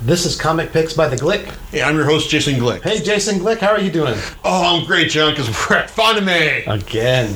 [0.00, 1.52] This is Comic Picks by the Glick.
[1.72, 2.82] Hey, I'm your host, Jason Glick.
[2.82, 4.14] Hey, Jason Glick, how are you doing?
[4.44, 6.64] Oh, I'm great, John, because we're at Fanime.
[6.68, 7.34] Again.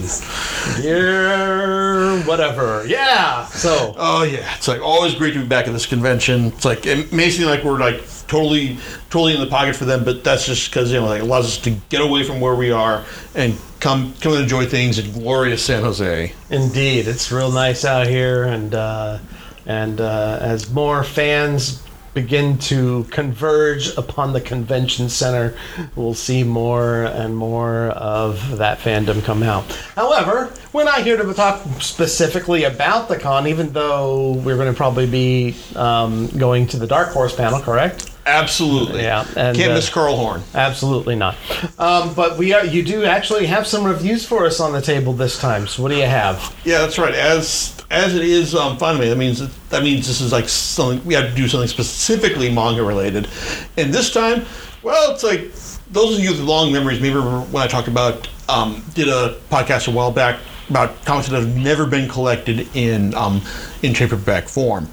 [0.80, 2.86] Dear whatever.
[2.86, 3.46] Yeah.
[3.46, 6.46] So, Oh yeah, it's like always great to be back at this convention.
[6.46, 8.78] It's like it may seem like we're like totally,
[9.10, 11.46] totally in the pocket for them, but that's just because you know like it allows
[11.46, 13.04] us to get away from where we are
[13.34, 16.32] and come come and enjoy things in glorious San Jose.
[16.48, 19.18] indeed, it's real nice out here, and uh,
[19.66, 21.82] and uh, as more fans
[22.14, 25.56] begin to converge upon the convention center,
[25.96, 29.64] we'll see more and more of that fandom come out.
[29.94, 34.76] However, we're not here to talk specifically about the con, even though we're going to
[34.76, 38.11] probably be um, going to the Dark Horse panel, correct?
[38.24, 40.42] Absolutely, Yeah, and, can't uh, miss Carl Horn.
[40.54, 41.36] Absolutely not.
[41.78, 45.12] Um, but we are, you do actually have some reviews for us on the table
[45.12, 45.66] this time.
[45.66, 46.54] So what do you have?
[46.64, 47.14] Yeah, that's right.
[47.14, 51.14] As as it is um, Fanime, that means that means this is like something we
[51.14, 53.28] have to do something specifically manga related,
[53.76, 54.44] and this time,
[54.82, 55.52] well, it's like
[55.90, 57.00] those of you with long memories.
[57.00, 60.38] Maybe remember when I talked about um, did a podcast a while back
[60.70, 63.42] about comics that have never been collected in um,
[63.82, 64.88] in paperback form.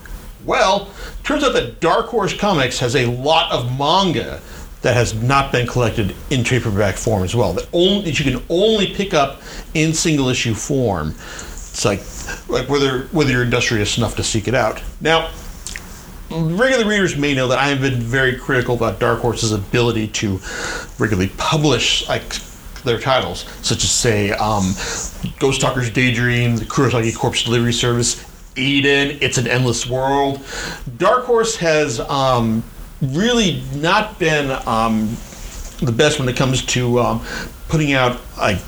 [0.46, 0.90] Well,
[1.24, 4.42] turns out that Dark Horse Comics has a lot of manga
[4.82, 7.54] that has not been collected in paperback form as well.
[7.54, 9.42] That only that you can only pick up
[9.74, 11.10] in single issue form.
[11.10, 12.02] It's like
[12.48, 14.82] like whether whether you're industrious enough to seek it out.
[15.02, 15.30] Now,
[16.32, 20.40] regular readers may know that I have been very critical about Dark Horse's ability to
[20.98, 22.36] regularly publish like
[22.84, 24.74] their titles, such as say um,
[25.40, 28.24] Ghost Talker's Daydream, the Kurosagi Corpse Delivery Service,
[28.56, 30.42] Eden, It's an Endless World.
[30.98, 32.64] Dark Horse has um,
[33.02, 35.16] really not been um,
[35.82, 37.26] the best when it comes to um,
[37.68, 38.60] putting out like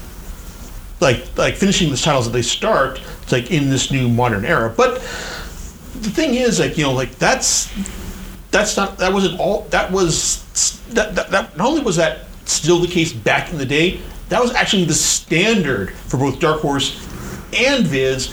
[1.00, 3.02] like like finishing the titles that they start.
[3.24, 7.12] It's like in this new modern era, but the thing is like you know like
[7.16, 7.72] that's
[8.52, 10.44] that's not that wasn't all that was
[10.94, 14.42] that, that, that not only was that still the case back in the day that
[14.42, 16.96] was actually the standard for both dark horse
[17.54, 18.28] and viz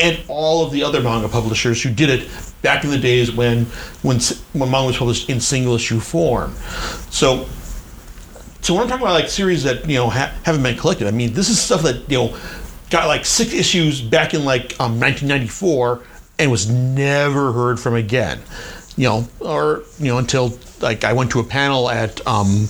[0.00, 2.28] and all of the other manga publishers who did it
[2.62, 3.64] back in the days when
[4.02, 4.18] when
[4.52, 6.52] when manga was published in single issue form
[7.10, 7.46] so
[8.62, 11.10] so when I'm talking about like series that you know ha- haven't been collected, I
[11.10, 12.38] mean this is stuff that you know
[12.90, 16.02] got like six issues back in like um, 1994
[16.38, 18.40] and was never heard from again.
[18.96, 22.68] You know, or you know until like I went to a panel at um,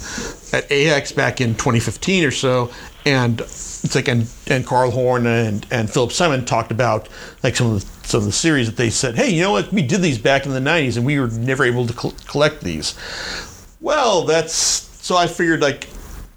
[0.52, 2.70] at AX back in 2015 or so,
[3.04, 3.40] and
[3.82, 7.08] it's like and and Carl Horn and and Philip Simon talked about
[7.42, 9.72] like some of the some of the series that they said, hey, you know what,
[9.72, 12.60] we did these back in the 90s and we were never able to col- collect
[12.62, 12.94] these.
[13.80, 15.88] Well, that's so I figured like,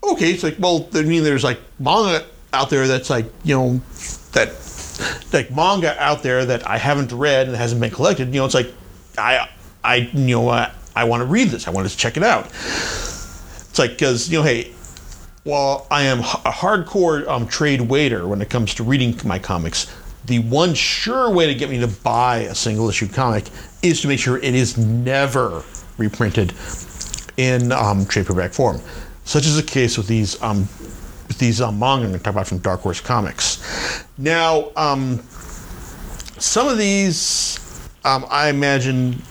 [0.04, 3.82] okay, it's like well, I mean, there's like manga out there that's like you know
[4.34, 4.54] that
[5.34, 8.28] like manga out there that I haven't read and hasn't been collected.
[8.28, 8.72] You know, it's like
[9.18, 9.50] I
[9.84, 11.68] I you know I, I want to read this.
[11.68, 12.46] I want to check it out.
[12.46, 14.72] It's like because you know, hey,
[15.44, 19.94] while I am a hardcore um, trade waiter when it comes to reading my comics,
[20.26, 23.46] the one sure way to get me to buy a single issue comic
[23.82, 25.64] is to make sure it is never
[25.98, 26.54] reprinted
[27.36, 28.80] in um, trade paperback form.
[29.26, 30.60] Such is the case with these um,
[31.28, 34.06] with these um, manga I'm going to talk about from Dark Horse Comics.
[34.18, 35.20] Now, um,
[36.38, 37.60] some of these
[38.06, 39.22] um, I imagine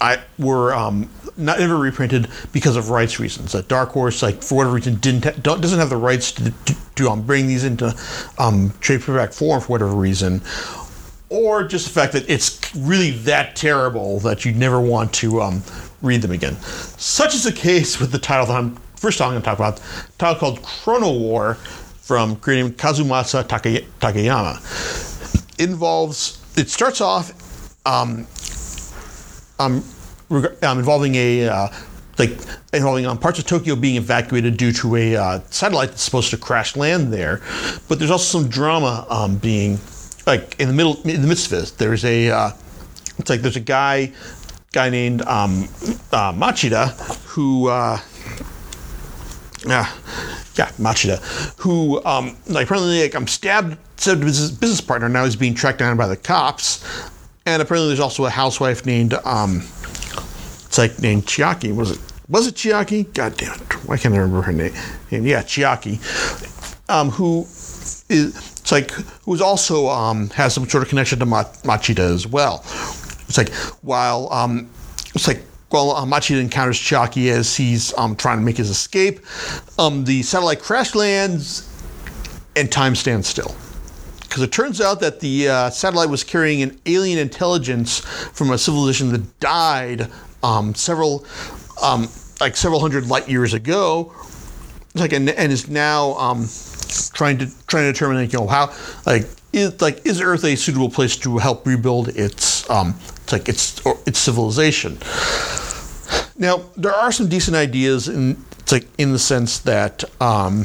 [0.00, 1.08] I were um,
[1.42, 3.52] not ever reprinted because of rights reasons.
[3.52, 6.76] That Dark Horse, like for whatever reason, didn't ha- doesn't have the rights to, to,
[6.96, 7.94] to um, bring these into
[8.38, 10.40] um, trade paperback form for whatever reason,
[11.28, 15.62] or just the fact that it's really that terrible that you'd never want to um,
[16.00, 16.56] read them again.
[16.96, 19.80] Such is the case with the title that I'm first I'm going to talk about,
[19.80, 24.58] a title called Chrono War from creator Kazumasa Take- Takayama.
[25.58, 26.38] It involves.
[26.56, 27.32] It starts off.
[27.84, 28.26] Um,
[29.58, 29.82] um,
[30.32, 31.68] reg- um, involving a uh,
[32.18, 32.38] like
[32.72, 36.36] involving um, parts of Tokyo being evacuated due to a uh, satellite that's supposed to
[36.36, 37.40] crash land there.
[37.88, 39.78] But there's also some drama um, being
[40.26, 41.70] like in the middle in the midst of this.
[41.72, 42.50] There's a uh,
[43.18, 44.12] it's like there's a guy
[44.72, 45.64] guy named um,
[46.12, 46.90] uh, Machida
[47.26, 47.68] who.
[47.68, 47.98] Uh,
[49.64, 49.88] yeah,
[50.56, 51.20] yeah, Machida,
[51.58, 55.08] who um, like apparently like I'm stabbed, stabbed his business partner.
[55.08, 56.84] Now he's being tracked down by the cops,
[57.46, 59.62] and apparently there's also a housewife named um,
[60.72, 61.76] it's like named Chiaki.
[61.76, 61.98] Was it
[62.30, 63.12] was it Chiaki?
[63.12, 63.86] God damn it!
[63.86, 64.72] Why can't I remember her name?
[65.10, 66.00] Yeah, Chiaki,
[66.88, 67.42] um, who
[68.08, 68.90] is it's like
[69.26, 72.60] who's also um, has some sort of connection to Ma- Machida as well.
[73.28, 73.52] It's like
[73.82, 74.70] while um,
[75.14, 79.20] it's like well, uh, Machida encounters Chiaki as he's um, trying to make his escape.
[79.78, 81.68] Um, the satellite crash lands,
[82.56, 83.54] and time stands still.
[84.22, 88.56] Because it turns out that the uh, satellite was carrying an alien intelligence from a
[88.56, 90.10] civilization that died
[90.42, 91.24] um, several
[91.82, 92.08] um,
[92.40, 94.12] like several hundred light years ago.
[94.94, 96.48] Like and, and is now um,
[97.14, 98.74] trying to trying to determine like, you know how
[99.06, 103.48] like is like is Earth a suitable place to help rebuild its um, it's like
[103.48, 104.98] its or its civilization.
[106.36, 110.62] Now there are some decent ideas in it's like in the sense that um,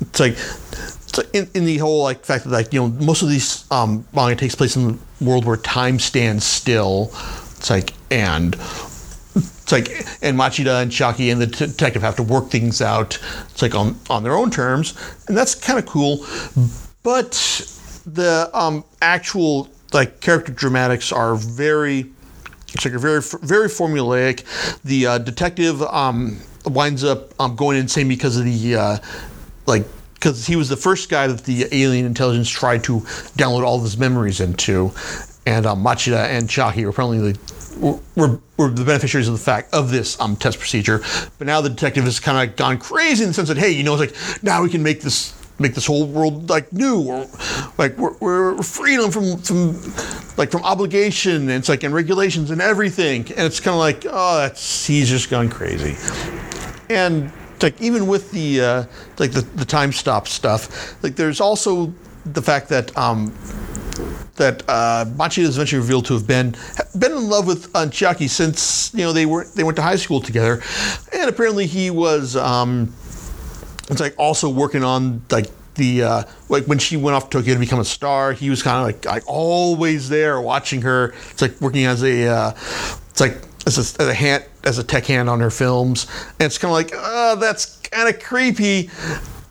[0.00, 3.28] it's like so in, in the whole like fact that like you know most of
[3.28, 7.12] these um, manga takes place in the world where time stands still.
[7.62, 8.56] It's like and
[9.36, 9.88] it's like
[10.20, 13.20] and Machida and Chiaki and the t- detective have to work things out.
[13.50, 14.94] It's like on on their own terms,
[15.28, 16.26] and that's kind of cool.
[17.04, 17.30] But
[18.04, 22.10] the um, actual like character dramatics are very
[22.74, 24.42] it's like very very formulaic.
[24.82, 28.98] The uh, detective um, winds up um, going insane because of the uh,
[29.66, 33.02] like because he was the first guy that the alien intelligence tried to
[33.38, 34.92] download all of his memories into,
[35.46, 39.72] and um, Machida and Chiaki were apparently the, were, were the beneficiaries of the fact
[39.74, 41.02] of this um, test procedure.
[41.38, 43.82] But now the detective has kind of gone crazy in the sense that hey, you
[43.82, 47.26] know, it's like now we can make this make this whole world like new or
[47.78, 49.72] like we're, we're freedom from from
[50.36, 54.04] like from obligation and it's like and regulations and everything and it's kind of like
[54.08, 55.94] oh that's he's just gone crazy
[56.90, 58.84] and like even with the uh,
[59.18, 61.92] like the, the time stop stuff like there's also
[62.24, 63.32] the fact that um
[64.36, 66.54] that uh, Machida is eventually revealed to have been
[66.98, 70.20] been in love with uh, since you know they were they went to high school
[70.20, 70.62] together,
[71.12, 72.92] and apparently he was um,
[73.88, 77.54] it's like also working on like the uh, like when she went off to Tokyo
[77.54, 81.14] to become a star, he was kind of like like always there watching her.
[81.30, 82.50] It's like working as a uh,
[83.10, 86.06] it's like as a, as a hand as a tech hand on her films,
[86.38, 88.90] and it's kind of like oh that's kind of creepy,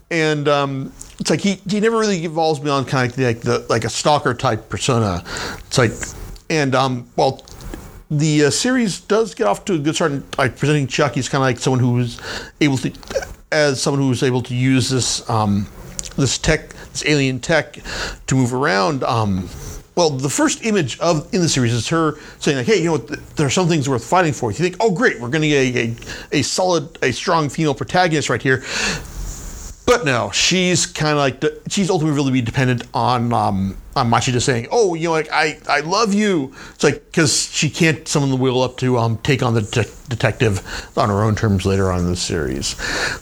[0.09, 0.91] and um,
[1.21, 4.33] it's like he he never really evolves beyond kind of like the like a stalker
[4.33, 5.23] type persona.
[5.68, 5.91] It's like
[6.50, 7.45] and um well
[8.09, 11.29] the uh, series does get off to a good start in, like presenting Chuck, he's
[11.29, 12.19] kind of like someone who's
[12.59, 12.91] able to
[13.51, 15.68] as someone who was able to use this um,
[16.18, 17.77] this tech, this alien tech,
[18.27, 19.03] to move around.
[19.03, 19.47] Um,
[19.95, 22.91] well, the first image of in the series is her saying like, "Hey, you know,
[22.94, 25.50] what, there are some things worth fighting for." You think, "Oh, great, we're going to
[25.50, 28.63] get a, a, a solid, a strong female protagonist right here."
[29.91, 34.09] But no, she's kind of like the, she's ultimately really be dependent on um, on
[34.09, 38.07] Machida saying, "Oh, you know, like I, I love you." It's like because she can't
[38.07, 40.61] summon the will up to um, take on the de- detective
[40.97, 42.77] on her own terms later on in the series.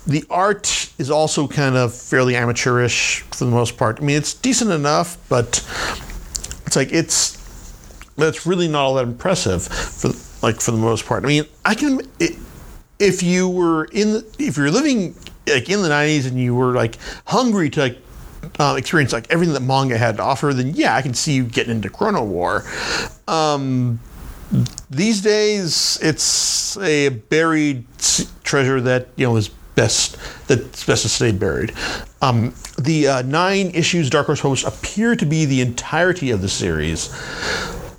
[0.05, 3.99] The art is also kind of fairly amateurish for the most part.
[3.99, 5.67] I mean, it's decent enough, but
[6.67, 7.35] it's like it's
[8.15, 10.11] it's really not all that impressive for
[10.43, 11.23] like for the most part.
[11.23, 12.37] I mean, I can it,
[12.99, 15.15] if you were in if you're living
[15.49, 17.97] like in the 90s and you were like hungry to like
[18.59, 21.43] uh, experience like everything that manga had to offer, then yeah, I can see you
[21.43, 22.63] getting into Chrono War.
[23.27, 23.99] Um,
[24.89, 27.85] these days, it's a buried
[28.43, 30.17] treasure that you know is best
[30.47, 31.73] that's best to stay buried.
[32.21, 36.49] Um, the uh, nine issues Dark Horse published appear to be the entirety of the
[36.49, 37.13] series,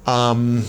[0.07, 0.63] um,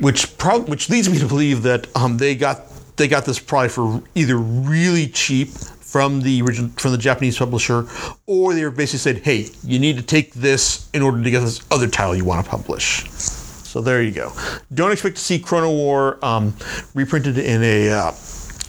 [0.00, 2.62] which pro- which leads me to believe that um, they got
[2.96, 5.50] they got this probably for either really cheap
[5.90, 7.86] from the original from the Japanese publisher,
[8.26, 11.60] or they basically said, "Hey, you need to take this in order to get this
[11.70, 14.32] other title you want to publish." So there you go.
[14.72, 16.54] Don't expect to see Chrono War um,
[16.94, 18.12] reprinted in a uh,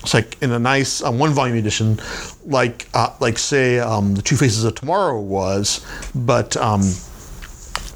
[0.01, 1.99] it's like in a nice uh, one volume edition,
[2.45, 6.81] like uh, like say um, the Two Faces of Tomorrow was, but um,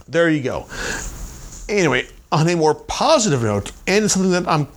[0.08, 0.68] there you go.
[1.68, 4.68] Anyway, on a more positive note, and something that I'm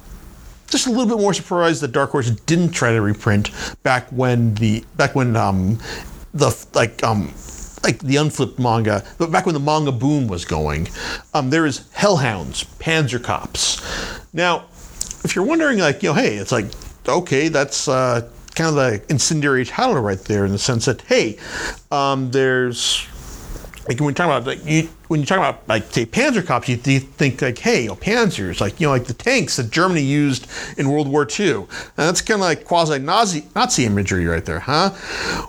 [0.69, 3.51] just a little bit more surprised that Dark Horse didn't try to reprint
[3.83, 5.79] back when the back when um,
[6.35, 7.33] the like um,
[7.83, 10.89] like the unflipped manga, but back when the manga boom was going.
[11.35, 13.83] Um, there is Hellhounds, Panzer Cops.
[14.33, 14.67] Now,
[15.25, 16.67] if you're wondering, like you know, hey, it's like
[17.07, 21.39] okay, that's uh, kind of the incendiary title right there in the sense that hey,
[21.91, 23.07] um, there's
[23.89, 26.69] like when you talk about like you when you talk about like say Panzer cops,
[26.69, 30.03] you think like hey, you know, Panzers, like you know, like the tanks that Germany
[30.03, 30.47] used
[30.77, 31.55] in World War II.
[31.55, 34.95] And that's kind of like quasi Nazi Nazi imagery right there, huh?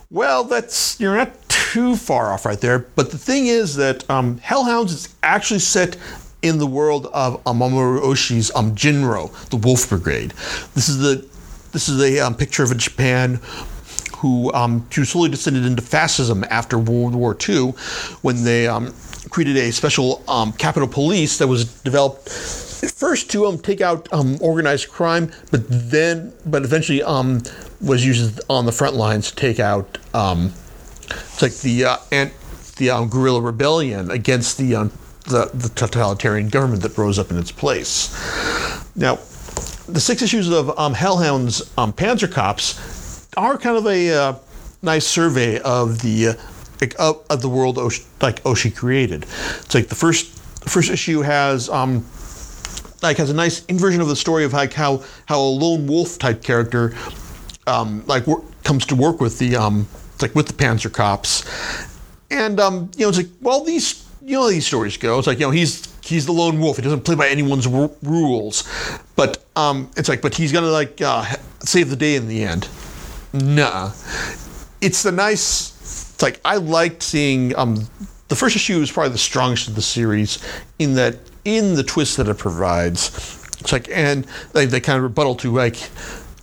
[0.10, 2.80] Well, that's you're not too far off right there.
[2.80, 5.98] But the thing is that um, Hellhounds is actually set
[6.42, 10.32] in the world of Mamoru Oshii's um, Jin-Roh, the Wolf Brigade.
[10.74, 11.28] This is the
[11.72, 13.40] this is a um, picture of a Japan
[14.18, 17.72] who um, who slowly descended into fascism after World War II,
[18.22, 18.94] when they um,
[19.30, 24.38] created a special um, Capitol Police that was developed first to um, take out um,
[24.42, 27.42] organized crime, but then but eventually um,
[27.82, 29.98] was used on the front lines to take out
[31.12, 32.32] it's like the uh, and
[32.78, 34.90] the guerrilla rebellion against the
[35.26, 38.10] the, the, totalitarian government that rose up in its place.
[38.96, 39.16] Now,
[39.88, 44.34] the six issues of um, Hellhound's um, Panzer Cops are kind of a uh,
[44.82, 46.34] nice survey of the uh,
[46.82, 49.24] like, of, of the world Osh- like Oshii created.
[49.24, 52.06] It's like the first the first issue has um,
[53.02, 56.20] like has a nice inversion of the story of like how how a lone wolf
[56.20, 56.96] type character
[57.68, 59.88] um, like wor- comes to work with the um,
[60.22, 61.44] like with the Panzer Cops,
[62.30, 65.18] and um, you know it's like well these you know these stories go.
[65.18, 66.78] It's like you know he's he's the lone wolf.
[66.78, 68.68] He doesn't play by anyone's rules,
[69.16, 71.26] but um, it's like but he's gonna like uh,
[71.60, 72.68] save the day in the end.
[73.34, 73.92] Nah,
[74.82, 75.78] it's the nice.
[76.20, 77.88] It's like I liked seeing um,
[78.28, 80.38] the first issue is probably the strongest of the series
[80.78, 83.08] in that in the twist that it provides.
[83.62, 85.78] It's like and they, they kind of rebuttal to like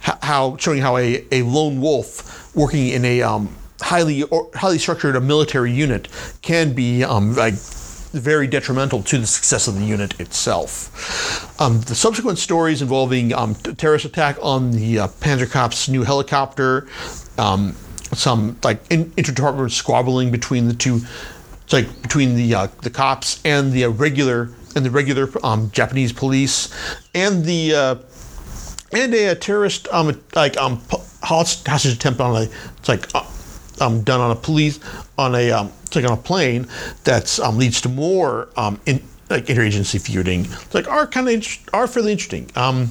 [0.01, 5.15] how showing how a, a lone wolf working in a um, highly or, highly structured
[5.15, 6.09] a military unit
[6.41, 11.61] can be um, like very detrimental to the success of the unit itself.
[11.61, 16.89] Um, the subsequent stories involving um, terrorist attack on the uh, Panzer Cop's new helicopter,
[17.37, 17.77] um,
[18.15, 21.01] some like in, interdepartmental squabbling between the two,
[21.65, 25.71] it's like between the uh, the cops and the uh, regular and the regular um,
[25.71, 26.73] Japanese police,
[27.15, 27.95] and the uh,
[28.93, 30.81] and a, terrorist um like um
[31.23, 32.49] hostage attempt on a
[32.79, 33.25] it's like uh,
[33.81, 34.79] um done on a police
[35.19, 36.67] on a um it's like on a plane
[37.05, 40.45] that's um leads to more um in like interagency feuding.
[40.45, 42.51] It's like are kind of are fairly interesting.
[42.55, 42.91] Um,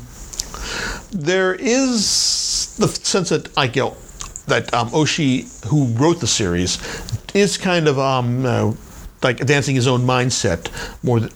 [1.12, 3.94] there is the sense that I get
[4.48, 6.78] that um, Oshii, who wrote the series,
[7.34, 8.74] is kind of um uh,
[9.24, 10.70] like advancing his own mindset
[11.04, 11.32] more than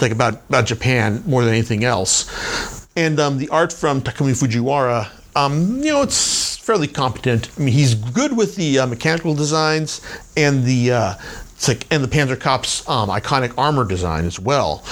[0.00, 2.86] like about about Japan more than anything else.
[2.96, 7.50] And um, the art from Takumi Fujiwara, um, you know, it's fairly competent.
[7.56, 10.00] I mean, he's good with the uh, mechanical designs
[10.36, 11.14] and the uh,
[11.54, 14.84] it's like and the Panzer Cop's um, iconic armor design as well.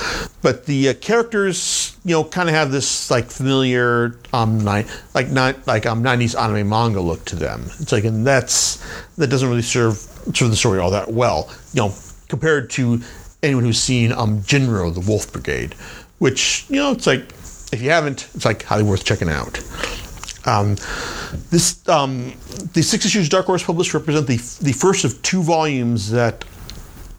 [0.42, 5.30] But the uh, characters, you know, kind of have this like familiar um, ni- like
[5.66, 7.64] like um, 90s anime manga look to them.
[7.80, 8.76] It's like and that's
[9.16, 9.96] that doesn't really serve
[10.34, 11.50] serve the story all that well.
[11.74, 11.94] You know,
[12.28, 13.00] compared to
[13.42, 15.74] anyone who's seen um, Jin-Roh, the Wolf Brigade,
[16.18, 17.22] which you know, it's like
[17.72, 19.58] if you haven't, it's like highly worth checking out.
[20.46, 20.76] Um,
[21.50, 22.32] this um,
[22.72, 26.44] the six issues Dark Horse published represent the the first of two volumes that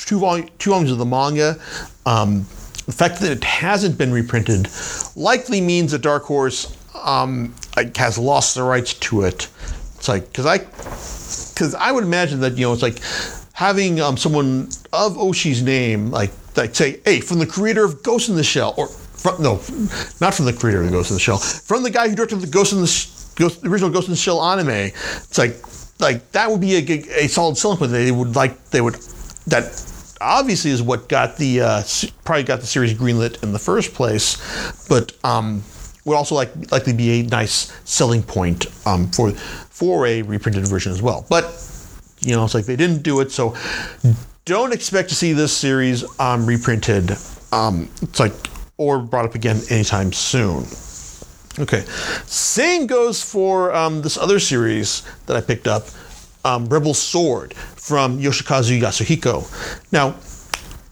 [0.06, 1.60] two volume two volumes of the manga.
[2.06, 2.42] Um,
[2.86, 4.68] the fact that it hasn't been reprinted
[5.16, 7.54] likely means that Dark Horse um,
[7.96, 9.48] has lost the rights to it.
[9.96, 13.00] It's like because I because I would imagine that you know it's like
[13.54, 18.30] having um, someone of Oshii's name like like say hey from the creator of Ghost
[18.30, 19.54] in the Shell or from, no
[20.20, 22.48] not from the creator of Ghost in the Shell from the guy who directed the
[22.48, 25.56] Ghost in the Ghost, the original Ghost in the Shell anime it's like
[26.00, 28.96] like that would be a, a solid selling point they would like they would
[29.48, 29.64] that
[30.24, 31.84] obviously is what got the uh,
[32.24, 34.38] probably got the series greenlit in the first place
[34.88, 35.64] but um
[36.06, 40.92] would also like likely be a nice selling point um, for for a reprinted version
[40.92, 41.26] as well.
[41.30, 41.46] But
[42.20, 43.56] you know, it's like they didn't do it, so
[44.46, 47.12] don't expect to see this series um, reprinted.
[47.52, 48.34] Um, it's like
[48.78, 50.66] or brought up again anytime soon.
[51.60, 51.82] Okay,
[52.26, 55.86] same goes for um, this other series that I picked up,
[56.44, 59.46] um, Rebel Sword from Yoshikazu Yasuhiko.
[59.92, 60.16] Now,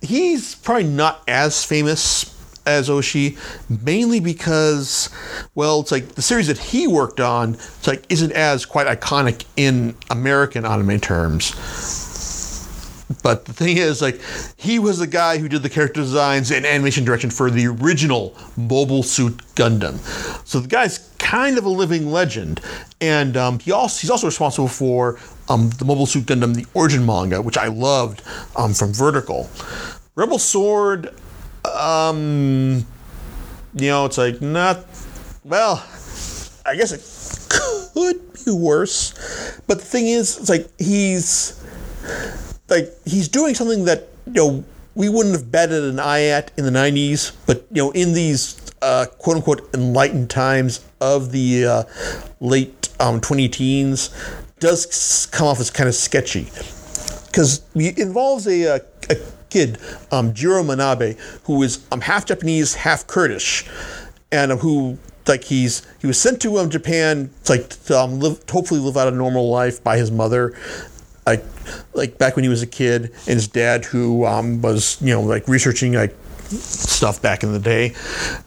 [0.01, 2.27] he's probably not as famous
[2.65, 3.38] as Oshii,
[3.84, 5.10] mainly because,
[5.55, 9.46] well, it's like the series that he worked on, it's like isn't as quite iconic
[9.58, 11.55] in American anime terms.
[13.24, 14.22] But the thing is, like,
[14.55, 18.38] he was the guy who did the character designs and animation direction for the original
[18.55, 19.98] Mobile Suit Gundam.
[20.48, 22.62] So the guy's kind of a living legend,
[23.01, 25.20] and um, he also he's also responsible for
[25.51, 28.22] um, the Mobile Suit Gundam, the origin manga, which I loved
[28.55, 29.50] um, from Vertical.
[30.15, 31.13] Rebel Sword,
[31.65, 32.86] um,
[33.75, 34.86] you know, it's like not
[35.43, 35.86] well.
[36.65, 41.62] I guess it could be worse, but the thing is, it's like he's
[42.70, 44.63] like he's doing something that you know
[44.96, 48.60] we wouldn't have batted an eye at in the 90s but you know in these
[48.81, 51.84] uh, quote unquote enlightened times of the uh,
[52.39, 54.10] late um, 20 teens
[54.62, 56.46] does come off as kind of sketchy.
[57.25, 59.15] Because it involves a, uh, a
[59.50, 59.77] kid
[60.12, 63.68] um, Jiro Manabe who is um, half Japanese half Kurdish
[64.32, 68.20] and um, who like he's he was sent to um, Japan to, like to um,
[68.20, 70.58] live hopefully live out a normal life by his mother
[71.25, 71.44] like
[71.94, 75.22] like back when he was a kid and his dad who um, was you know
[75.22, 76.15] like researching like
[76.50, 77.94] stuff back in the day.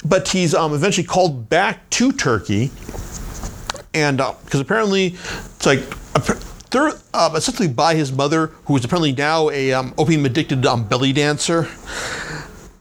[0.04, 2.71] But he's um, eventually called back to turkey
[3.94, 5.83] and because apparently it's like
[6.71, 10.87] they're uh, essentially by his mother who is apparently now a um, opium addicted um,
[10.87, 11.68] belly dancer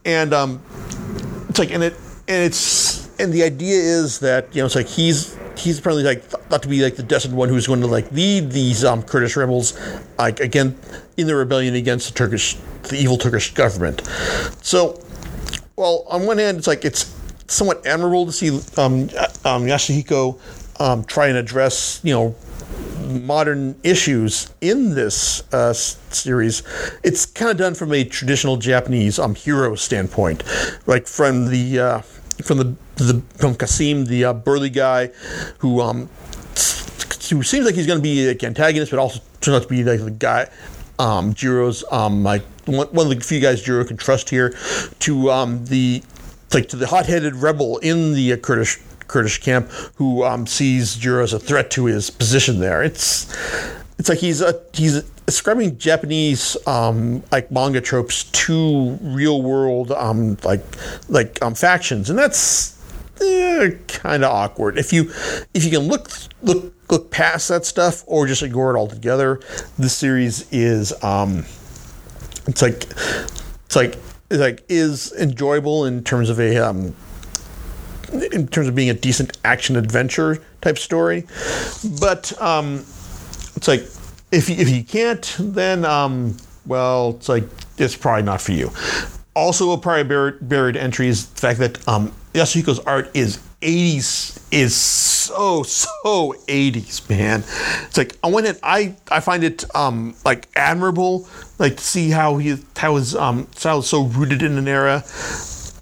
[0.06, 0.62] and um,
[1.50, 1.94] it's like and it
[2.28, 6.24] and it's and the idea is that you know it's like he's he's apparently like
[6.24, 9.36] thought to be like the destined one who's going to like lead these um, Kurdish
[9.36, 9.80] rebels
[10.18, 10.78] like again
[11.18, 14.02] in the rebellion against the Turkish the evil Turkish government.
[14.62, 15.02] So,
[15.76, 17.16] well, on one hand, it's like it's
[17.48, 19.04] somewhat admirable to see um,
[19.46, 20.40] um, Yasuhiko
[20.82, 22.36] um, try and address you know
[23.14, 26.64] modern issues in this uh, series,
[27.04, 30.44] it's kind of done from a traditional Japanese um, hero standpoint,
[30.86, 32.00] like from the uh,
[32.44, 35.08] from the, the from Kasim, the uh, burly guy
[35.60, 36.10] who um
[37.30, 39.84] who seems like he's going to be like antagonist, but also turns out to be
[39.84, 40.50] like the guy.
[41.00, 44.56] Um, Jiro's um, like one, one of the few guys Jiro can trust here,
[45.00, 46.04] to um, the
[46.54, 51.24] like to the hot-headed rebel in the uh, Kurdish Kurdish camp who um, sees Jiro
[51.24, 52.84] as a threat to his position there.
[52.84, 53.34] It's
[54.00, 60.38] it's like he's a, he's describing Japanese um, like manga tropes to real world um,
[60.44, 60.64] like
[61.10, 62.78] like um, factions, and that's
[63.22, 64.78] eh, kind of awkward.
[64.78, 65.12] If you
[65.54, 66.10] if you can look
[66.42, 69.40] look look past that stuff or just ignore it altogether,
[69.78, 71.46] this series is um,
[72.48, 72.84] it's like
[73.66, 73.96] it's like
[74.30, 76.96] it's like is enjoyable in terms of a um,
[78.22, 81.26] in terms of being a decent action adventure type story,
[82.00, 82.86] but um,
[83.56, 83.82] it's like
[84.32, 87.46] if you, if you can't, then um, well, it's like
[87.78, 88.72] it's probably not for you.
[89.36, 94.40] Also, a probably buried, buried entry is the fact that um, Yasuhiko's art is 80s
[94.52, 97.44] is so so 80s man.
[97.88, 101.28] It's like on one hand i i find it um like admirable
[101.60, 105.04] like to see how he how his um style is so rooted in an era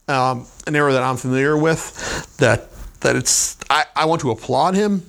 [0.07, 2.69] um an era that i'm familiar with that
[3.01, 5.03] that it's i i want to applaud him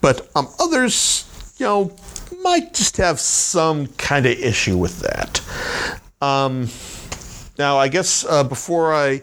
[0.00, 1.96] but um others you know
[2.42, 5.40] might just have some kind of issue with that
[6.20, 6.68] um
[7.58, 9.20] now, I guess uh, before I,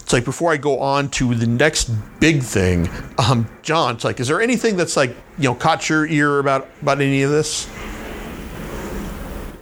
[0.00, 4.20] it's like before I go on to the next big thing, um, John, it's like,
[4.20, 7.66] is there anything that's like you know caught your ear about about any of this?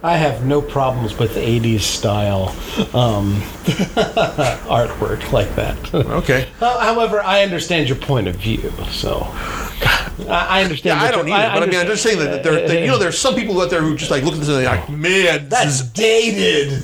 [0.01, 2.49] I have no problems with 80s style
[2.95, 3.33] um,
[4.69, 5.93] artwork like that.
[5.93, 6.47] Okay.
[6.59, 9.27] However, I understand your point of view, so
[10.27, 10.99] I I understand.
[10.99, 12.97] Yeah, I don't either, but I mean, I'm just saying that there, that, you know,
[12.97, 15.49] there's some people out there who just like look at this and they're like, man,
[15.49, 16.83] this That's is dated.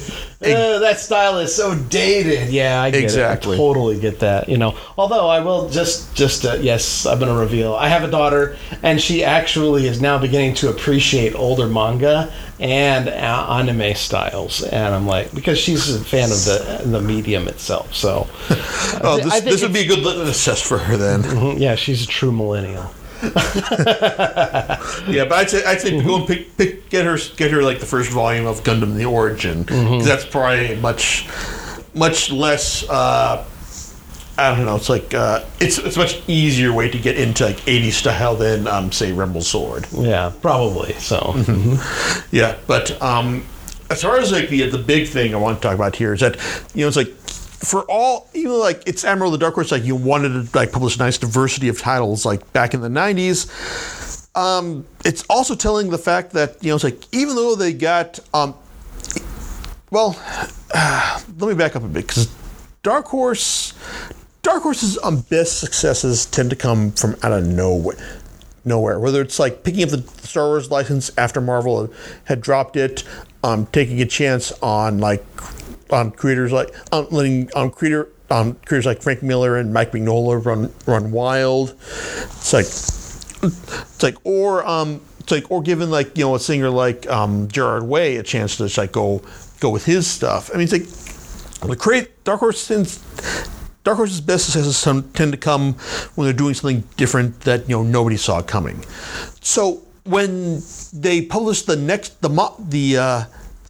[0.54, 2.50] Uh, that style is so dated.
[2.50, 3.52] Yeah, I get Exactly.
[3.52, 3.56] it.
[3.56, 4.50] I totally get that.
[4.50, 7.74] You know, although I will just, just uh, yes, I'm going to reveal.
[7.76, 13.10] I have a daughter, and she actually is now beginning to appreciate older manga and
[13.10, 14.64] uh, anime styles.
[14.64, 17.94] And I'm like, because she's a fan of the the medium itself.
[17.96, 18.28] So,
[19.04, 21.24] oh, this, this would be a good litmus test for her then.
[21.24, 22.90] mm, yeah, she's a true millennial.
[25.08, 27.80] yeah, but I'd say I'd say go and pick, pick get her get her like
[27.80, 29.66] the first volume of Gundam: The Origin.
[29.66, 31.28] 'cause That's probably much
[31.94, 32.88] much less.
[32.90, 33.44] Uh,
[34.38, 34.76] I don't know.
[34.76, 38.36] It's like uh, it's it's a much easier way to get into like 80s style
[38.36, 39.88] than um, say Rebel Sword.
[39.94, 40.94] Yeah, probably.
[40.94, 41.34] So,
[42.32, 43.46] Yeah, but um,
[43.90, 46.20] as far as like the the big thing I want to talk about here is
[46.20, 46.36] that
[46.74, 47.14] you know it's like
[47.66, 50.96] for all even like it's Emerald the Dark Horse like you wanted to like publish
[50.96, 54.28] a nice diversity of titles like back in the '90s.
[54.38, 58.20] Um, it's also telling the fact that you know it's like even though they got
[58.34, 58.56] um,
[59.92, 60.20] well,
[61.38, 62.30] let me back up a bit because
[62.84, 63.74] Dark Horse,
[64.42, 68.20] Dark Horse's um, best successes tend to come from out of nowhere.
[68.68, 71.94] Nowhere, whether it's like picking up the Star Wars license after Marvel
[72.26, 73.04] had dropped it,
[73.44, 75.24] um, taking a chance on like
[75.90, 76.74] on creators like
[77.12, 81.72] letting on creator on creators like Frank Miller and Mike Mignola run run wild.
[81.72, 86.70] It's like it's like or um it's like or giving like you know a singer
[86.70, 89.22] like um Gerard Way a chance to just like go
[89.60, 90.50] go with his stuff.
[90.54, 93.04] I mean it's like the create Dark Horse tends
[93.84, 94.82] Dark Horse's best successes
[95.14, 95.74] tend to come
[96.16, 98.84] when they're doing something different that you know nobody saw coming.
[99.42, 100.62] So when
[100.94, 102.30] they published the next the
[102.70, 103.24] the uh,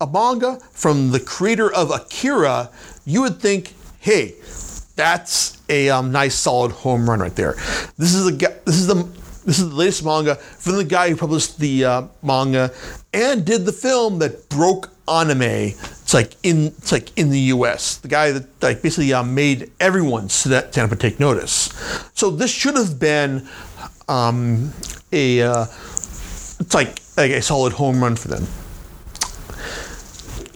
[0.06, 2.70] a manga from the creator of Akira,
[3.06, 4.36] you would think, hey,
[4.96, 7.54] that's a um, nice solid home run right there.
[7.98, 9.04] This is gu- this is the
[9.46, 12.72] this is the latest manga from the guy who published the uh, manga
[13.13, 15.41] and did the film that broke anime.
[15.41, 17.98] It's like in it's like in the U.S.
[17.98, 21.74] The guy that like basically uh, made everyone stand up and take notice.
[22.13, 23.48] So this should have been
[24.08, 24.72] um,
[25.12, 25.65] a uh,
[26.60, 28.48] it's like, like a solid home run for them.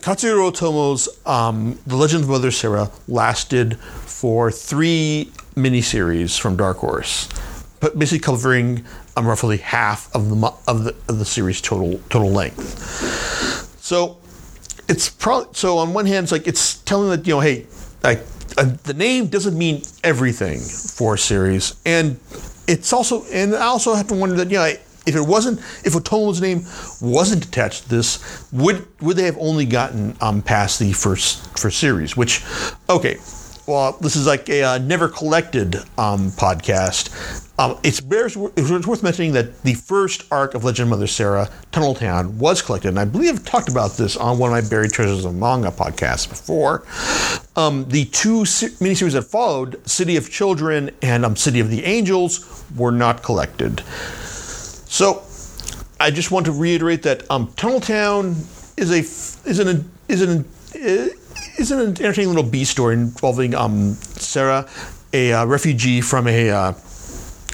[0.02, 7.28] Katsuhiro Otomo's um, The Legend of Mother Sarah lasted for three miniseries from Dark Horse,
[7.80, 8.86] but basically covering
[9.18, 13.78] um, roughly half of the of the of the series total total length.
[13.82, 14.18] So
[14.88, 17.68] it's probably so on one hand, it's like it's telling that you know, hey,
[18.02, 18.20] like
[18.58, 22.20] uh, the name doesn't mean everything for a series, and
[22.68, 24.74] it's also and I also have to wonder that you know
[25.06, 26.66] if it wasn't if Otomo's name
[27.02, 31.80] wasn't attached to this, would would they have only gotten um, past the first first
[31.80, 32.16] series?
[32.16, 32.44] Which,
[32.90, 33.18] okay,
[33.70, 37.46] well, this is like a uh, never collected um, podcast.
[37.60, 41.50] Um, it's, bears, it's worth mentioning that the first arc of Legend of Mother Sarah,
[41.72, 44.68] Tunnel Town, was collected, and I believe I've talked about this on one of my
[44.68, 46.84] Buried Treasures of Manga podcasts before.
[47.56, 52.66] Um, the two miniseries that followed, City of Children and um, City of the Angels,
[52.76, 53.84] were not collected.
[54.90, 55.24] So,
[56.00, 58.36] I just want to reiterate that um, Tunnel Town
[58.76, 59.00] is a
[59.48, 64.68] is an is an is an entertaining little B story involving um, Sarah,
[65.14, 66.74] a uh, refugee from a uh,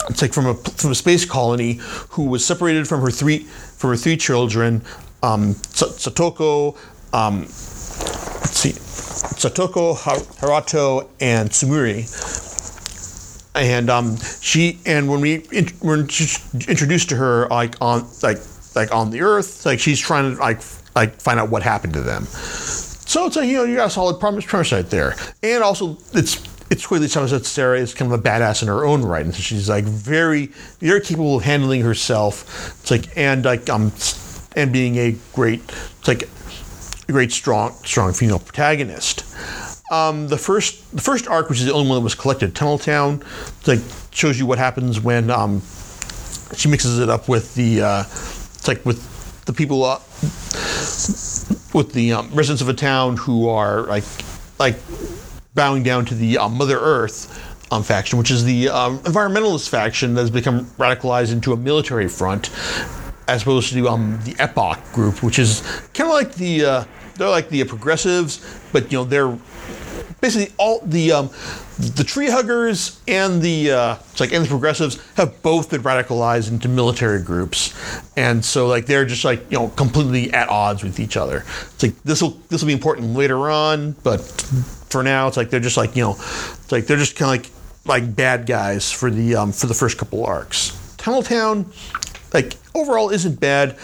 [0.09, 1.73] it's like from a from a space colony
[2.11, 4.81] who was separated from her three from her three children,
[5.21, 6.77] um, Satoko,
[7.13, 12.34] um, let's see, Satoko, Harato, and Tsumuri.
[13.55, 18.39] And um, she and when we in, were introduced to her like on like
[18.75, 20.61] like on the Earth, like she's trying to like
[20.95, 22.25] like find out what happened to them.
[22.25, 25.97] So it's like you know you got a solid premise, premise right there, and also
[26.13, 29.23] it's it's clearly sounds that Sarah is kind of a badass in her own right,
[29.23, 30.47] and so she's like very
[30.79, 32.79] very capable of handling herself.
[32.81, 33.93] It's like and like um
[34.55, 35.61] and being a great
[35.99, 36.23] it's like
[37.07, 39.23] a great strong strong female protagonist.
[39.91, 42.79] Um, the first the first arc, which is the only one that was collected, Tunnel
[42.79, 43.23] Town,
[43.67, 43.79] like
[44.11, 45.61] shows you what happens when um,
[46.55, 49.99] she mixes it up with the uh, it's like with the people uh,
[51.73, 54.03] with the um, residents of a town who are like
[54.57, 54.77] like
[55.53, 57.31] bowing down to the um, Mother Earth
[57.71, 62.07] um, faction, which is the um, environmentalist faction that has become radicalized into a military
[62.07, 62.49] front,
[63.27, 65.61] as opposed to um, the Epoch group, which is
[65.93, 66.83] kind of like the uh,
[67.15, 69.37] they're like the progressives, but you know they're
[70.21, 71.29] basically all the um,
[71.77, 76.49] the tree huggers and the uh, it's like and the progressives have both been radicalized
[76.49, 77.73] into military groups,
[78.15, 81.43] and so like they're just like you know completely at odds with each other.
[81.73, 84.19] It's like this will this will be important later on, but
[84.89, 87.45] for now it's like they're just like you know it's like they're just kind of
[87.45, 87.51] like
[87.85, 90.71] like bad guys for the um, for the first couple arcs.
[90.97, 91.65] Tunneltown,
[92.33, 93.77] like overall isn't bad.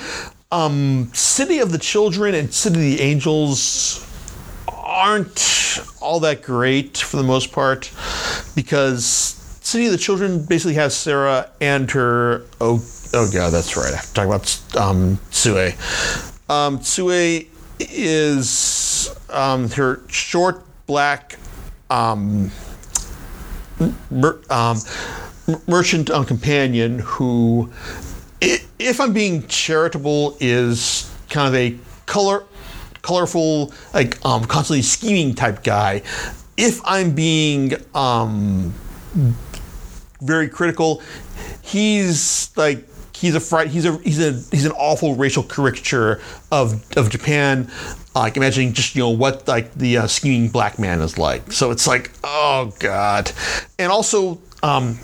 [0.52, 4.06] Um, City of the Children and City of the Angels
[4.92, 7.92] aren't all that great for the most part
[8.56, 9.06] because
[9.62, 13.96] City of the Children basically has Sarah and her oh oh god that's right I
[13.96, 15.72] have to talk about um, Sue.
[16.50, 17.48] Um, Sue
[17.80, 21.38] is um, her short black
[21.90, 22.52] um,
[24.10, 24.78] mer- um,
[25.68, 27.70] merchant um, companion who,
[28.42, 32.44] if I'm being charitable, is kind of a color
[33.02, 36.02] colorful, like um, constantly scheming type guy.
[36.58, 38.74] If I'm being um,
[40.22, 41.02] very critical,
[41.62, 42.88] he's like
[43.22, 43.68] he's a fright.
[43.68, 47.70] He's a he's a he's an awful racial caricature of of Japan.
[48.14, 51.52] Like imagining just you know what like the uh, scheming black man is like.
[51.52, 53.32] So it's like oh god,
[53.80, 55.00] and also um,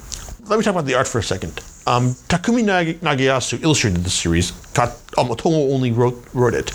[0.48, 1.62] let me talk about the art for a second.
[1.88, 4.52] Um, Takumi Nagayasu illustrated the series.
[4.78, 6.72] Um, Otomo only wrote wrote it.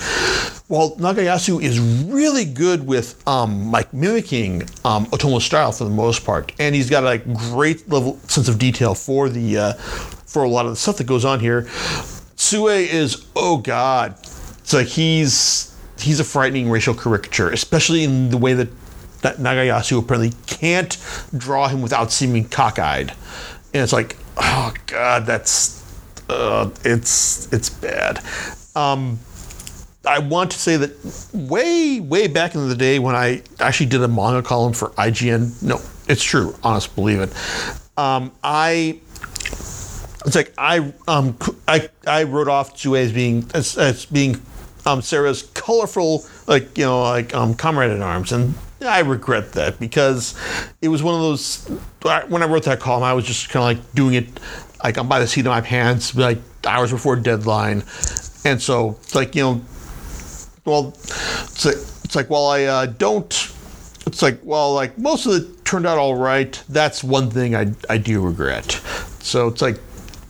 [0.73, 6.25] While Nagayasu is really good with um, like mimicking um, Otomo's style for the most
[6.25, 10.45] part, and he's got a like, great level sense of detail for the uh, for
[10.45, 11.69] a lot of the stuff that goes on here.
[12.37, 14.13] Sue is oh god,
[14.61, 18.69] it's like he's he's a frightening racial caricature, especially in the way that,
[19.21, 20.97] that Nagayasu apparently can't
[21.37, 23.11] draw him without seeming cockeyed,
[23.75, 25.85] and it's like oh god, that's
[26.31, 28.25] uh, it's it's bad.
[28.75, 29.19] Um,
[30.05, 34.03] I want to say that way, way back in the day when I actually did
[34.03, 37.31] a manga column for IGN, no, it's true, honest, believe it.
[37.97, 38.99] Um, I,
[40.27, 41.37] it's like I, um,
[41.69, 44.41] I, I wrote off Zue as being as, as being
[44.87, 49.79] um, Sarah's colorful, like you know, like um, comrade in arms, and I regret that
[49.79, 50.35] because
[50.81, 51.65] it was one of those.
[52.29, 54.41] When I wrote that column, I was just kind of like doing it,
[54.83, 57.85] like I'm by the seat of my pants, like hours before deadline,
[58.45, 59.61] and so like you know
[60.65, 63.33] well, it's like, it's like well, I uh, don't.
[64.07, 66.63] It's like well, like most of it turned out all right.
[66.69, 68.73] That's one thing I I do regret.
[69.21, 69.79] So it's like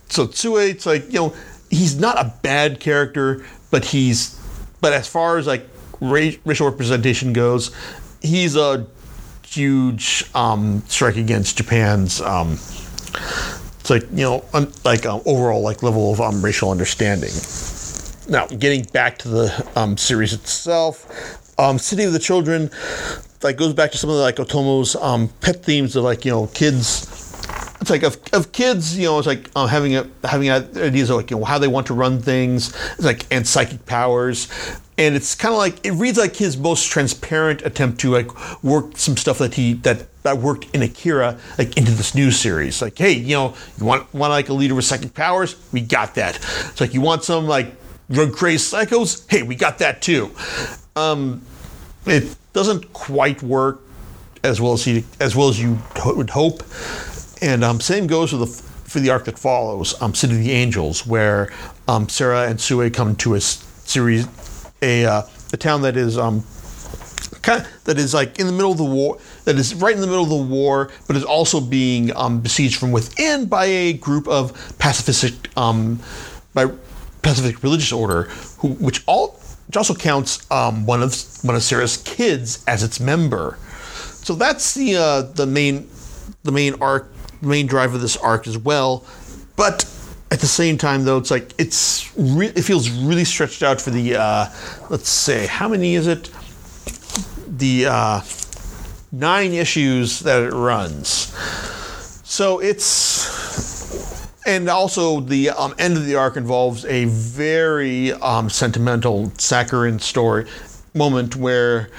[0.09, 1.35] so Tsue, it's like you know
[1.69, 4.39] he's not a bad character, but he's
[4.81, 5.67] but as far as like
[5.99, 7.71] racial representation goes,
[8.21, 8.85] he's a
[9.43, 12.21] huge um, strike against Japan's.
[12.21, 12.53] Um,
[13.79, 17.31] it's like you know, un, like um, overall like level of um, racial understanding.
[18.27, 22.71] Now, getting back to the um, series itself, um, City of the Children,
[23.41, 26.31] like goes back to some of the, like Otomo's um, pet themes of like you
[26.31, 27.09] know kids.
[27.81, 31.17] It's like of, of kids, you know, it's like um, having a having ideas of
[31.17, 34.47] like you know how they want to run things, it's like and psychic powers,
[34.97, 38.97] and it's kind of like it reads like his most transparent attempt to like work
[38.97, 42.81] some stuff that he that that worked in Akira like into this new series.
[42.81, 45.57] Like, hey, you know, you want want like a leader with psychic powers?
[45.73, 46.37] We got that.
[46.37, 47.75] It's like you want some like
[48.13, 49.29] drug crazed psychos?
[49.29, 50.31] Hey, we got that too.
[50.95, 51.41] Um,
[52.05, 53.81] it doesn't quite work
[54.43, 56.63] as well as he as well as you would hope.
[57.41, 60.51] And um, same goes for the for the arc that follows, um, City of the
[60.51, 61.51] Angels, where
[61.87, 64.27] um, Sarah and Sue come to a series,
[64.81, 65.21] a uh,
[65.51, 66.43] a town that is um,
[67.41, 70.01] kind of, that is like in the middle of the war, that is right in
[70.01, 73.93] the middle of the war, but is also being um, besieged from within by a
[73.93, 75.99] group of pacifistic, um,
[76.53, 76.65] by
[77.23, 78.23] Pacific religious order,
[78.59, 82.99] who, which all which also counts um, one of one of Sarah's kids as its
[82.99, 83.57] member.
[84.23, 85.89] So that's the uh, the main
[86.43, 89.05] the main arc, main drive of this arc as well.
[89.55, 89.85] But
[90.31, 93.89] at the same time, though, it's like it's re- it feels really stretched out for
[93.89, 94.45] the uh,
[94.89, 96.29] let's say how many is it?
[97.47, 98.21] The uh,
[99.11, 101.33] nine issues that it runs.
[102.23, 103.72] So it's
[104.45, 110.45] and also the um, end of the arc involves a very um, sentimental saccharine story
[110.93, 111.89] moment where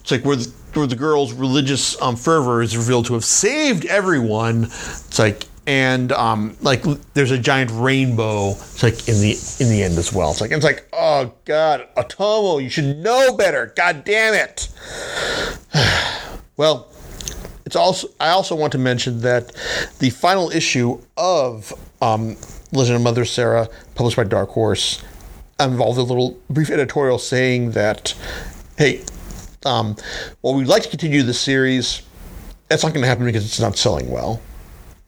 [0.00, 3.84] it's like where the, where the girl's religious um, fervor is revealed to have saved
[3.86, 4.64] everyone.
[4.64, 8.52] It's like and um, like there's a giant rainbow.
[8.52, 10.30] It's like in the in the end as well.
[10.30, 13.72] It's like it's like oh god, Otomo, you should know better.
[13.76, 14.68] God damn it.
[16.56, 16.88] well,
[17.68, 19.52] it's also I also want to mention that
[19.98, 22.34] the final issue of um,
[22.72, 25.02] Legend of Mother Sarah, published by Dark Horse,
[25.60, 28.14] involved a little brief editorial saying that,
[28.78, 29.04] hey,
[29.66, 29.96] um,
[30.40, 32.00] well, we'd like to continue the series.
[32.68, 34.40] That's not going to happen because it's not selling well.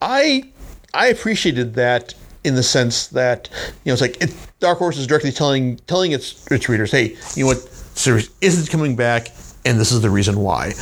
[0.03, 0.51] I
[0.93, 2.13] I appreciated that
[2.45, 3.49] in the sense that
[3.85, 7.17] you know it's like it, Dark Horse is directly telling telling its its readers, hey,
[7.37, 7.61] you know what,
[7.97, 9.29] series isn't coming back,
[9.65, 10.75] and this is the reason why.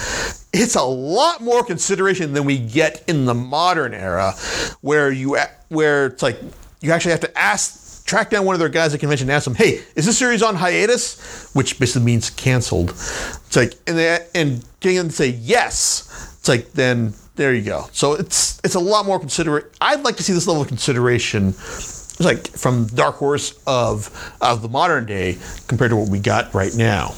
[0.60, 4.32] It's a lot more consideration than we get in the modern era,
[4.80, 6.40] where you where it's like
[6.80, 9.44] you actually have to ask track down one of their guys at convention and ask
[9.44, 12.90] them, "Hey, is this series on hiatus?" Which basically means canceled.
[12.90, 16.34] It's like and they, and getting them to say yes.
[16.40, 17.88] It's like then there you go.
[17.92, 19.72] So it's it's a lot more considerate.
[19.80, 24.62] I'd like to see this level of consideration, it's like from Dark Horse of of
[24.62, 27.14] the modern day compared to what we got right now.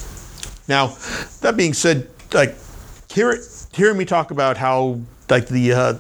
[0.69, 0.95] Now,
[1.41, 2.55] that being said, like
[3.13, 3.43] hear,
[3.73, 5.95] hearing me talk about how like the uh,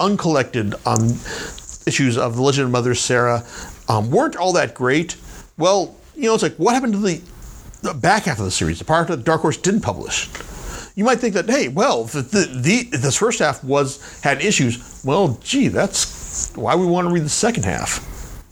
[0.00, 1.08] uncollected um,
[1.86, 3.44] issues of the Legend of Mother Sarah
[3.88, 5.16] um, weren't all that great.
[5.56, 7.20] Well, you know, it's like what happened to the,
[7.82, 10.28] the back half of the series, the part that Dark Horse didn't publish.
[10.94, 15.00] You might think that, hey, well, the, the, the this first half was had issues.
[15.04, 18.04] Well, gee, that's why we want to read the second half.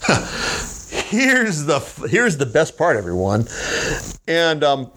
[1.09, 3.49] here's the here's the best part, everyone,
[4.29, 4.91] and um,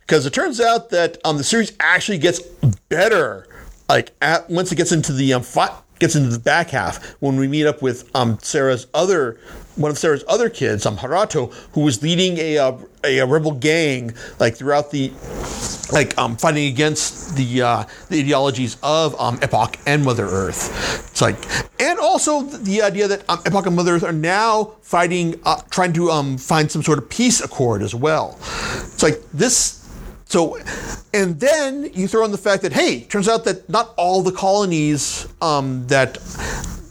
[0.00, 2.40] because it turns out that um, the series actually gets
[2.88, 3.48] better
[3.88, 7.36] like at, once it gets into the um, fi- gets into the back half when
[7.36, 9.38] we meet up with um, Sarah's other
[9.76, 13.52] one of Sarah's other kids, um, Harato, who was leading a, uh, a, a rebel
[13.52, 15.12] gang like throughout the
[15.92, 21.10] like um, fighting against the uh, the ideologies of um, Epoch and Mother Earth.
[21.10, 21.36] It's like,
[21.80, 25.92] and also the idea that um, Epoch and Mother Earth are now fighting, uh, trying
[25.94, 28.36] to um, find some sort of peace accord as well.
[28.40, 29.82] It's like this.
[30.28, 30.58] So,
[31.14, 34.32] and then you throw in the fact that hey, turns out that not all the
[34.32, 36.14] colonies um, that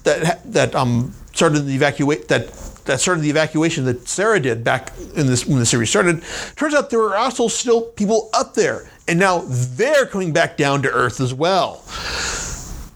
[0.03, 2.49] that that um, started the evacuate that
[2.85, 6.23] that started the evacuation that Sarah did back in this when the series started.
[6.55, 10.81] Turns out there were also still people up there, and now they're coming back down
[10.83, 11.83] to Earth as well.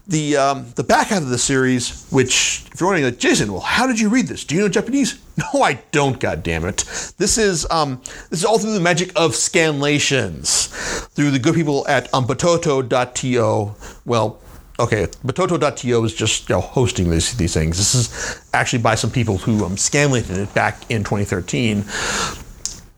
[0.06, 3.60] The um, the back half of the series, which if you're wondering, like Jason, well,
[3.60, 4.44] how did you read this?
[4.44, 5.20] Do you know Japanese?
[5.54, 6.20] No, I don't.
[6.20, 6.84] God damn it!
[7.16, 10.68] This is um, this is all through the magic of scanlations,
[11.14, 13.74] through the good people at um, Batoto.to.
[14.04, 14.38] Well,
[14.80, 17.76] okay, Batoto.to is just you know, hosting these these things.
[17.76, 21.84] This is actually by some people who um, scanlated it back in 2013.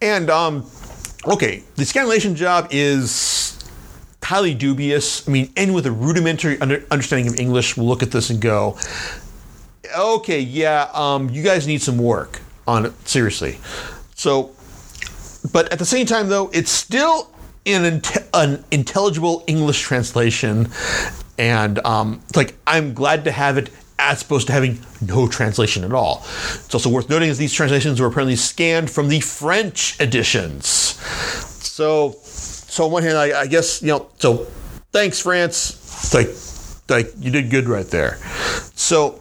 [0.00, 0.66] And um,
[1.26, 3.58] okay, the scanlation job is
[4.22, 5.28] highly dubious.
[5.28, 8.40] I mean, anyone with a rudimentary under, understanding of English will look at this and
[8.40, 8.78] go,
[9.96, 13.58] "Okay, yeah, um, you guys need some work on it, seriously."
[14.14, 14.52] So,
[15.52, 17.28] but at the same time, though, it's still
[17.66, 18.02] an,
[18.34, 20.68] an intelligible English translation,
[21.38, 25.92] and um, like I'm glad to have it as opposed to having no translation at
[25.92, 26.22] all.
[26.24, 30.66] It's also worth noting that these translations were apparently scanned from the French editions.
[30.66, 34.10] So, so on one hand, I, I guess you know.
[34.18, 34.46] So
[34.92, 36.12] thanks, France.
[36.12, 36.28] Like
[36.88, 38.16] like you did good right there.
[38.74, 39.20] So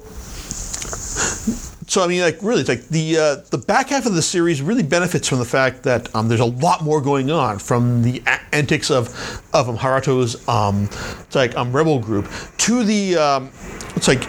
[1.91, 4.61] so I mean, like really, it's like the uh, the back half of the series
[4.61, 8.23] really benefits from the fact that um, there's a lot more going on from the
[8.27, 9.09] a- antics of
[9.53, 13.51] of um, Harato's um, it's like um, rebel group to the um,
[13.97, 14.21] it's like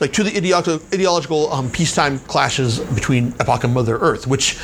[0.00, 4.56] like to the ideological, ideological um, peacetime clashes between Epoch and Mother Earth, which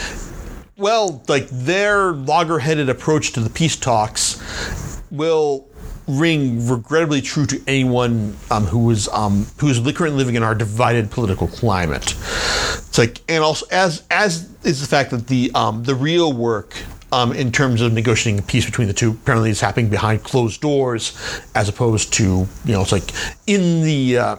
[0.77, 5.69] well, like their logger-headed approach to the peace talks will
[6.07, 10.55] ring regrettably true to anyone um, who is um, who is currently living in our
[10.55, 12.13] divided political climate.
[12.13, 16.77] It's like, and also as as is the fact that the um, the real work.
[17.13, 21.17] Um, in terms of negotiating peace between the two, apparently is happening behind closed doors,
[21.55, 22.25] as opposed to
[22.65, 23.09] you know it's like
[23.47, 24.37] in the uh,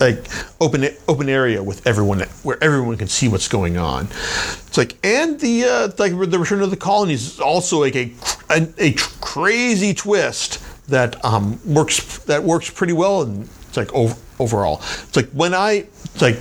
[0.00, 0.24] like
[0.60, 4.06] open open area with everyone where everyone can see what's going on.
[4.06, 8.14] It's like and the uh, like the return of the colonies is also like a
[8.48, 14.16] a, a crazy twist that um, works that works pretty well and it's like over,
[14.38, 14.78] overall.
[14.80, 16.36] It's like when I it's like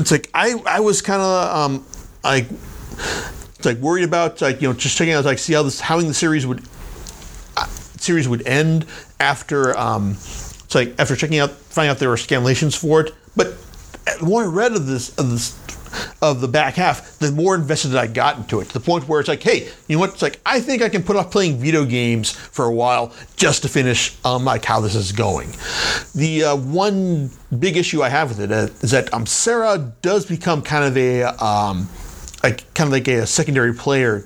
[0.00, 1.86] it's like I I was kind of um
[2.22, 5.80] like it's like worried about like you know just checking out like see how this
[5.80, 6.62] how the series would
[7.56, 8.86] uh, series would end
[9.18, 13.54] after um it's like after checking out finding out there were scanlations for it but
[14.18, 15.58] the more I read of this of this
[16.22, 19.20] of the back half, the more invested I got into it to the point where
[19.20, 20.10] it's like, hey, you know what?
[20.10, 23.62] It's like I think I can put off playing video games for a while just
[23.62, 25.50] to finish um, like how this is going.
[26.14, 30.26] The uh, one big issue I have with it uh, is that um, Sarah does
[30.26, 31.88] become kind of a um,
[32.42, 34.24] like kind of like a, secondary player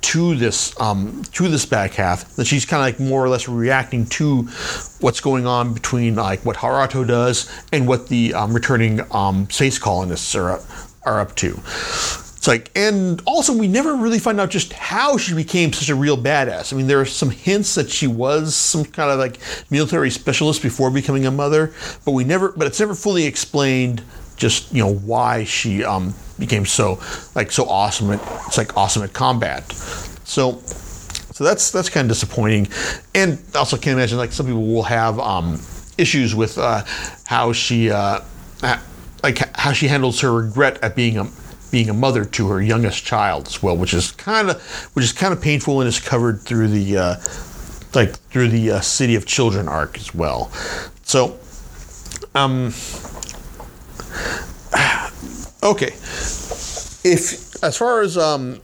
[0.00, 3.48] to this um, to this back half that she's kind of like more or less
[3.48, 4.42] reacting to
[5.00, 9.78] what's going on between like what Harato does and what the um, returning um, space
[9.78, 10.60] colonists are
[11.04, 11.60] are up to.
[12.44, 15.94] It's like, and also we never really find out just how she became such a
[15.94, 16.74] real badass.
[16.74, 19.38] I mean, there are some hints that she was some kind of like
[19.70, 21.72] military specialist before becoming a mother,
[22.04, 24.02] but we never, but it's never fully explained
[24.36, 27.00] just you know why she um, became so
[27.34, 29.70] like so awesome at it's like awesome at combat.
[29.72, 30.60] So
[31.34, 32.68] so that's that's kind of disappointing,
[33.14, 35.60] and also can't imagine like some people will have um,
[35.98, 36.84] issues with uh,
[37.24, 38.20] how she uh,
[39.24, 41.26] like how she handles her regret at being a
[41.70, 45.12] being a mother to her youngest child as well, which is kind of which is
[45.12, 47.16] kind of painful and is covered through the uh,
[47.94, 50.50] like through the uh, City of Children arc as well.
[51.04, 51.38] So,
[52.34, 52.66] um,
[55.62, 55.94] okay,
[57.02, 58.60] if as far as um,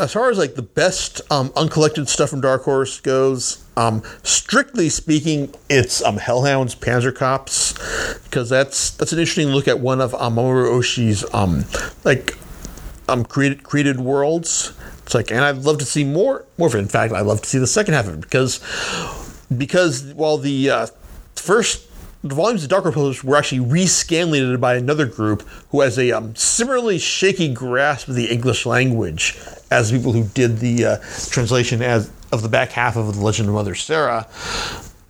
[0.00, 4.88] as far as like the best um, uncollected stuff from Dark Horse goes, um, strictly
[4.88, 7.72] speaking, it's um, Hellhounds, Panzer Cops,
[8.24, 11.64] because that's that's an interesting look at one of um, Mamoru Oshii's um,
[12.04, 12.36] like
[13.08, 14.72] um, created created worlds.
[15.02, 16.78] It's like, and I'd love to see more more of it.
[16.78, 18.58] In fact, I'd love to see the second half of it because
[19.56, 20.86] because while the uh,
[21.34, 21.89] first
[22.22, 26.36] the volumes of Dark Horse were actually rescanlated by another group who has a um,
[26.36, 29.38] similarly shaky grasp of the English language
[29.70, 30.96] as the people who did the uh,
[31.30, 34.28] translation as of the back half of The Legend of Mother Sarah.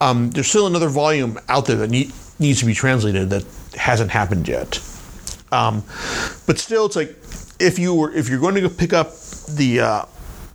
[0.01, 3.44] Um, there's still another volume out there that need, needs to be translated that
[3.75, 4.81] hasn't happened yet.
[5.53, 5.83] Um,
[6.46, 7.16] but still, it's like
[7.59, 9.12] if you were if you're going to pick up
[9.49, 10.05] the uh,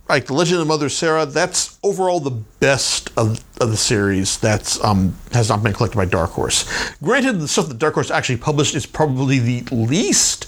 [0.08, 4.82] like the Legend of Mother Sarah, that's overall the best of, of the series that's
[4.84, 6.94] um, has not been collected by Dark Horse.
[7.02, 10.46] Granted, the stuff that Dark Horse actually published is probably the least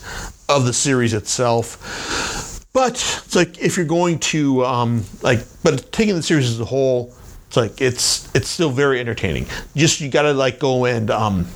[0.49, 2.69] of the series itself.
[2.73, 6.65] But it's like if you're going to um, like, but taking the series as a
[6.65, 7.13] whole,
[7.49, 9.47] it's like it's it's still very entertaining.
[9.75, 11.49] Just you got to like go and um,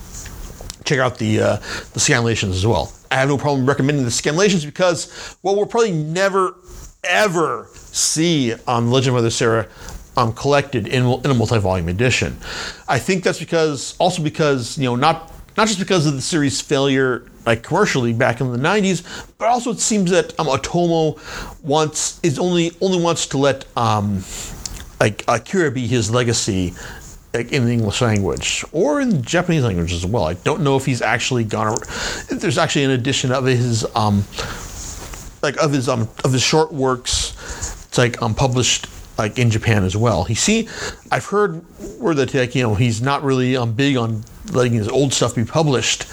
[0.85, 2.93] check out the uh, the scanlations as well.
[3.13, 6.57] I have no problem recommending the scanlations because well, we'll probably never
[7.05, 9.69] ever see on Legend of Mother Sarah
[10.17, 12.37] um, collected in, in a multi-volume edition.
[12.89, 16.61] I think that's because also because you know not not just because of the series'
[16.61, 21.19] failure like commercially back in the 90s, but also it seems that um, Otomo
[21.63, 24.25] wants is only only wants to let um,
[25.01, 26.75] like Akira be his legacy
[27.35, 30.25] in the English language or in the Japanese language as well.
[30.25, 31.79] I don't know if he's actually gone.
[32.29, 34.25] There's actually an edition of his um,
[35.43, 37.35] like of his um of his short works.
[37.93, 38.87] It's like um published
[39.19, 40.25] like in Japan as well.
[40.25, 40.67] He see,
[41.11, 41.63] I've heard
[41.99, 45.35] word that like you know he's not really um big on letting his old stuff
[45.35, 46.07] be published,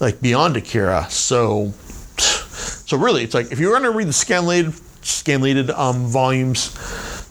[0.00, 1.06] like beyond Akira.
[1.10, 1.74] So,
[2.16, 6.74] so really, it's like if you're going to read the scanlated scanlated um, volumes,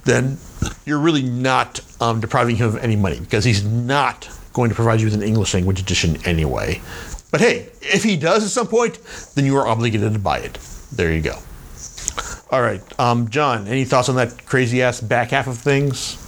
[0.01, 0.38] then
[0.86, 4.99] you're really not um, depriving him of any money because he's not going to provide
[4.99, 6.80] you with an English language edition anyway.
[7.32, 8.99] But hey, if he does at some point,
[9.34, 10.60] then you are obligated to buy it.
[10.91, 11.39] There you go.
[12.52, 13.68] All right, um, John.
[13.68, 16.22] Any thoughts on that crazy ass back half of things?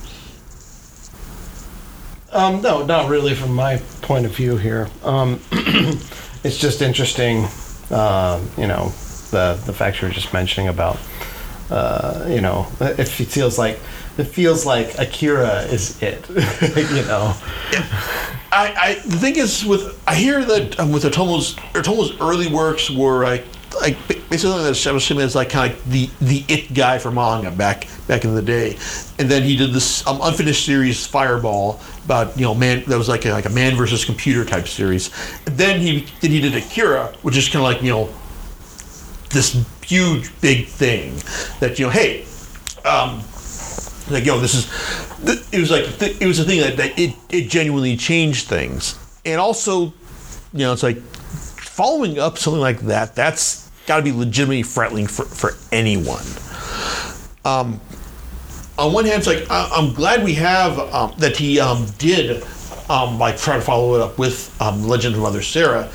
[2.31, 4.89] Um, no, not really from my point of view here.
[5.03, 5.39] Um,
[6.43, 7.45] it's just interesting,
[7.91, 8.89] uh, you know,
[9.31, 10.97] the the fact you were just mentioning about,
[11.69, 13.79] uh, you know, if it feels like
[14.17, 17.33] it feels like Akira is it, you know.
[18.51, 22.89] I, I the thing is with I hear that um, with Otomo's Otomo's early works
[22.89, 23.45] were like
[23.79, 23.97] like
[24.29, 27.51] basically that established him as like kind of like the the it guy for manga
[27.51, 28.77] back back in the day,
[29.19, 33.09] and then he did this um, unfinished series Fireball about you know man that was
[33.09, 35.09] like a, like a man versus computer type series.
[35.45, 38.09] And then he then he did Akira, which is kind of like you know
[39.29, 41.15] this huge big thing
[41.59, 42.25] that you know hey.
[42.85, 43.21] Um,
[44.09, 47.49] like yo this is it was like it was a thing that, that it, it
[47.49, 49.93] genuinely changed things and also
[50.53, 55.07] you know it's like following up something like that that's got to be legitimately threatening
[55.07, 56.25] for, for anyone.
[57.43, 57.81] Um,
[58.77, 62.43] on one hand it's like I, i'm glad we have um, that he um, did
[62.89, 65.89] um, like try to follow it up with um, legend of mother sarah.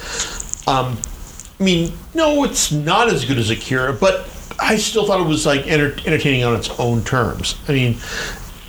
[0.66, 0.98] Um,
[1.60, 4.28] i mean no it's not as good as akira but
[4.58, 7.56] I still thought it was like enter- entertaining on its own terms.
[7.68, 7.96] I mean,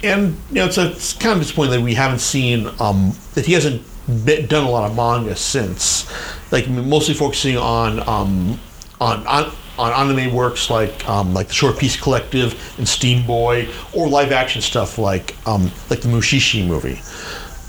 [0.01, 3.53] and you know, it's, a, it's kind of disappointing that we haven't seen that he
[3.53, 3.83] hasn't
[4.25, 6.11] been, done a lot of manga since,
[6.51, 8.59] like mostly focusing on um,
[9.03, 13.67] on on on anime works like um, like the Short Peace Collective and Steam Boy,
[13.93, 16.95] or live action stuff like um, like the Mushishi movie.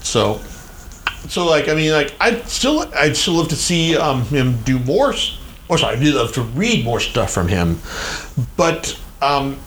[0.02, 0.38] So,
[1.28, 4.78] so like I mean, like I'd still I'd still love to see um, him do
[4.78, 5.14] more
[5.68, 7.78] or sorry, I'd love to read more stuff from him.
[8.56, 9.58] But um,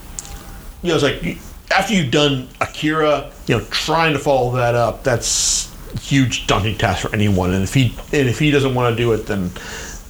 [0.84, 1.38] you know, it's like
[1.72, 7.02] after you've done Akira, you know, trying to follow that up, that's huge daunting task
[7.02, 7.54] for anyone.
[7.54, 9.52] And if he and if he doesn't want to do it, then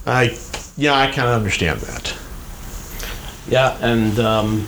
[0.05, 0.38] I
[0.78, 2.15] yeah, I kind of understand that.
[3.49, 4.67] Yeah, and um,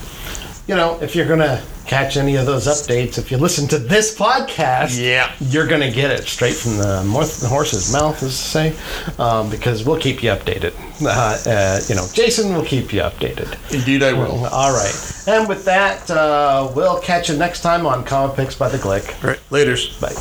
[0.68, 4.16] you know, if you're gonna catch any of those updates, if you listen to this
[4.16, 5.32] podcast, Yeah.
[5.40, 7.02] you're gonna get it straight from the
[7.50, 8.74] horse's mouth, as to say,
[9.18, 10.74] um, because we'll keep you updated.
[11.04, 11.10] Uh,
[11.50, 13.58] uh, you know, Jason will keep you updated.
[13.74, 14.46] Indeed, I will.
[14.46, 18.70] All right, and with that, uh, we'll catch you next time on Comic Picks by
[18.70, 19.12] the Glick.
[19.24, 19.90] All right, later's.
[20.00, 20.14] Bye.